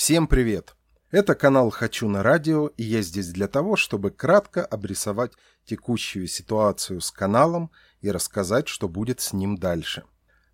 Всем 0.00 0.28
привет! 0.28 0.76
Это 1.10 1.34
канал 1.34 1.68
«Хочу 1.68 2.08
на 2.08 2.22
радио» 2.22 2.68
и 2.68 2.84
я 2.84 3.02
здесь 3.02 3.28
для 3.28 3.48
того, 3.48 3.76
чтобы 3.76 4.10
кратко 4.10 4.64
обрисовать 4.64 5.34
текущую 5.66 6.26
ситуацию 6.26 7.02
с 7.02 7.10
каналом 7.10 7.70
и 8.00 8.10
рассказать, 8.10 8.66
что 8.66 8.88
будет 8.88 9.20
с 9.20 9.34
ним 9.34 9.58
дальше. 9.58 10.04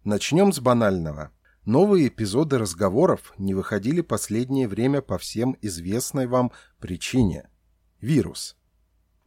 Начнем 0.03 0.53
с 0.53 0.59
банального. 0.59 1.31
Новые 1.65 2.09
эпизоды 2.09 2.59
разговоров 2.59 3.35
не 3.39 3.55
выходили 3.55 4.01
последнее 4.01 4.67
время 4.67 5.01
по 5.01 5.17
всем 5.17 5.57
известной 5.63 6.27
вам 6.27 6.51
причине– 6.81 7.49
вирус. 8.01 8.57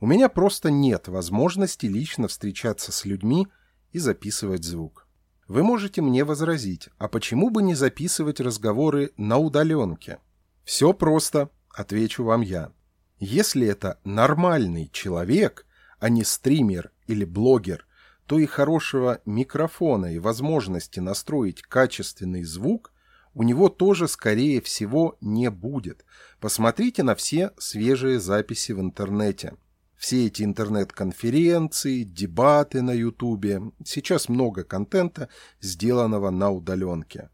У 0.01 0.05
меня 0.05 0.27
просто 0.27 0.69
нет 0.69 1.07
возможности 1.07 1.85
лично 1.85 2.27
встречаться 2.27 2.91
с 2.91 3.05
людьми 3.05 3.47
и 3.93 3.99
записывать 3.99 4.65
звук. 4.65 5.07
Вы 5.49 5.63
можете 5.63 6.03
мне 6.03 6.23
возразить, 6.23 6.89
а 6.99 7.07
почему 7.07 7.49
бы 7.49 7.63
не 7.63 7.73
записывать 7.73 8.39
разговоры 8.39 9.13
на 9.17 9.39
удаленке? 9.39 10.19
Все 10.63 10.93
просто, 10.93 11.49
отвечу 11.71 12.23
вам 12.23 12.41
я. 12.41 12.71
Если 13.17 13.65
это 13.65 13.99
нормальный 14.03 14.91
человек, 14.93 15.65
а 15.99 16.09
не 16.09 16.23
стример 16.23 16.91
или 17.07 17.25
блогер, 17.25 17.87
то 18.27 18.37
и 18.37 18.45
хорошего 18.45 19.21
микрофона 19.25 20.13
и 20.13 20.19
возможности 20.19 20.99
настроить 20.99 21.63
качественный 21.63 22.43
звук 22.43 22.93
у 23.33 23.41
него 23.41 23.69
тоже, 23.69 24.07
скорее 24.07 24.61
всего, 24.61 25.17
не 25.19 25.49
будет. 25.49 26.05
Посмотрите 26.39 27.01
на 27.01 27.15
все 27.15 27.53
свежие 27.57 28.19
записи 28.19 28.73
в 28.73 28.79
интернете– 28.79 29.55
все 29.99 30.27
эти 30.27 30.43
интернет-конференции, 30.43 32.03
дебаты 32.03 32.81
на 32.81 32.91
Ютубе. 32.91 33.61
Сейчас 33.85 34.29
много 34.29 34.63
контента, 34.63 35.27
сделанного 35.59 36.29
на 36.29 36.51
удаленке. 36.51 37.29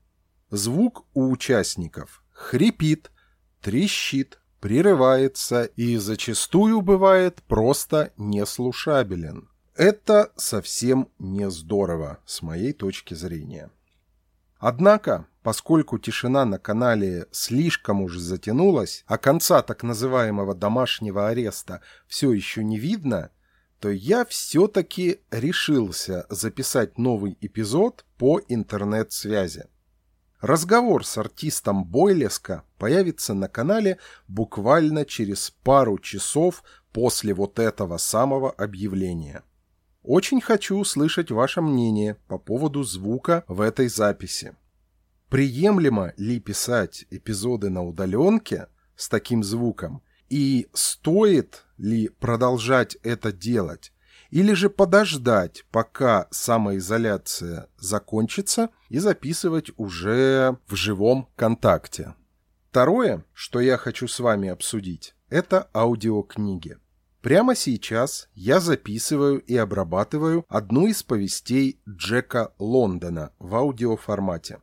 Звук 0.49 1.05
у 1.13 1.29
участников 1.29 2.23
хрипит, 2.31 3.11
трещит, 3.61 4.39
прерывается 4.59 5.65
и 5.65 5.97
зачастую 5.97 6.81
бывает 6.81 7.43
просто 7.47 8.11
неслушабелен. 8.17 9.47
Это 9.75 10.31
совсем 10.35 11.09
не 11.19 11.51
здорово, 11.51 12.17
с 12.25 12.41
моей 12.41 12.73
точки 12.73 13.13
зрения. 13.13 13.69
Однако, 14.67 15.27
поскольку 15.43 15.99
тишина 15.99 16.43
на 16.43 16.57
канале 16.57 17.27
слишком 17.29 18.01
уж 18.01 18.17
затянулась, 18.17 19.03
а 19.05 19.19
конца 19.19 19.61
так 19.61 19.83
называемого 19.83 20.55
домашнего 20.55 21.27
ареста 21.27 21.81
все 22.07 22.31
еще 22.31 22.63
не 22.63 22.79
видно, 22.79 23.29
то 23.79 23.91
я 23.91 24.25
все-таки 24.25 25.19
решился 25.29 26.25
записать 26.31 26.97
новый 26.97 27.37
эпизод 27.41 28.05
по 28.17 28.41
интернет-связи. 28.47 29.65
Разговор 30.41 31.05
с 31.05 31.15
артистом 31.19 31.85
Бойлеска 31.85 32.63
появится 32.79 33.35
на 33.35 33.47
канале 33.47 33.99
буквально 34.27 35.05
через 35.05 35.51
пару 35.63 35.99
часов 35.99 36.63
после 36.91 37.35
вот 37.35 37.59
этого 37.59 37.97
самого 37.97 38.49
объявления. 38.49 39.43
Очень 40.07 40.39
хочу 40.39 40.77
услышать 40.77 41.31
ваше 41.31 41.61
мнение 41.61 42.15
по 42.27 42.37
поводу 42.37 42.83
звука 42.83 43.43
в 43.47 43.59
этой 43.59 43.87
записи. 43.87 44.55
Приемлемо 45.29 46.13
ли 46.17 46.39
писать 46.39 47.07
эпизоды 47.09 47.71
на 47.71 47.83
удаленке 47.83 48.67
с 48.95 49.09
таким 49.09 49.43
звуком? 49.43 50.03
И 50.29 50.67
стоит 50.73 51.65
ли 51.79 52.09
продолжать 52.09 52.97
это 53.01 53.31
делать? 53.31 53.93
Или 54.29 54.53
же 54.53 54.69
подождать, 54.69 55.65
пока 55.71 56.27
самоизоляция 56.29 57.69
закончится 57.79 58.69
и 58.89 58.99
записывать 58.99 59.71
уже 59.75 60.59
в 60.67 60.75
живом 60.75 61.29
контакте? 61.35 62.13
Второе, 62.69 63.25
что 63.33 63.59
я 63.59 63.77
хочу 63.77 64.07
с 64.07 64.19
вами 64.19 64.49
обсудить, 64.49 65.15
это 65.29 65.67
аудиокниги. 65.73 66.77
Прямо 67.25 67.55
сейчас 67.55 68.29
я 68.35 68.59
записываю 68.59 69.39
и 69.39 69.55
обрабатываю 69.55 70.45
одну 70.47 70.85
из 70.85 71.01
повестей 71.01 71.81
Джека 71.89 72.53
Лондона 72.59 73.31
в 73.39 73.55
аудиоформате. 73.55 74.59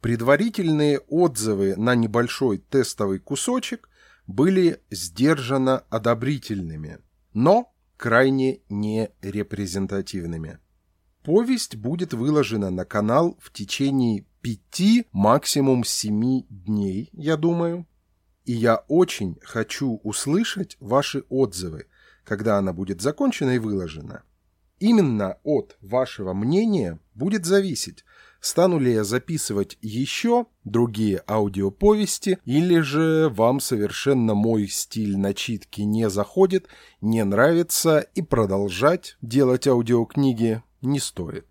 Предварительные 0.00 0.98
отзывы 0.98 1.76
на 1.76 1.94
небольшой 1.94 2.58
тестовый 2.58 3.20
кусочек 3.20 3.88
были 4.26 4.82
сдержанно 4.90 5.84
одобрительными, 5.90 6.98
но 7.34 7.72
крайне 7.96 8.62
нерепрезентативными. 8.68 10.58
Повесть 11.22 11.76
будет 11.76 12.14
выложена 12.14 12.70
на 12.70 12.84
канал 12.84 13.38
в 13.40 13.52
течение 13.52 14.26
пяти, 14.40 15.06
максимум 15.12 15.84
семи 15.84 16.48
дней, 16.50 17.10
я 17.12 17.36
думаю. 17.36 17.86
И 18.44 18.54
я 18.54 18.78
очень 18.88 19.38
хочу 19.44 20.00
услышать 20.02 20.76
ваши 20.80 21.22
отзывы, 21.28 21.86
когда 22.24 22.58
она 22.58 22.72
будет 22.72 23.00
закончена 23.00 23.50
и 23.50 23.58
выложена. 23.58 24.22
Именно 24.78 25.38
от 25.44 25.76
вашего 25.80 26.32
мнения 26.32 26.98
будет 27.14 27.46
зависеть, 27.46 28.04
стану 28.40 28.80
ли 28.80 28.92
я 28.92 29.04
записывать 29.04 29.78
еще 29.80 30.46
другие 30.64 31.22
аудиоповести, 31.28 32.38
или 32.44 32.80
же 32.80 33.28
вам 33.28 33.60
совершенно 33.60 34.34
мой 34.34 34.66
стиль 34.66 35.16
начитки 35.16 35.82
не 35.82 36.10
заходит, 36.10 36.66
не 37.00 37.22
нравится 37.22 38.00
и 38.00 38.22
продолжать 38.22 39.16
делать 39.22 39.68
аудиокниги 39.68 40.62
не 40.80 40.98
стоит. 40.98 41.46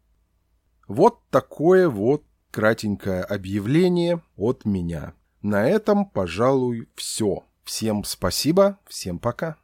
Вот 0.88 1.22
такое 1.30 1.88
вот 1.88 2.26
кратенькое 2.52 3.24
объявление 3.24 4.22
от 4.36 4.66
меня. 4.66 5.14
На 5.42 5.70
этом, 5.70 6.06
пожалуй, 6.06 6.90
все. 6.96 7.46
Всем 7.64 8.04
спасибо, 8.04 8.78
всем 8.88 9.18
пока. 9.20 9.56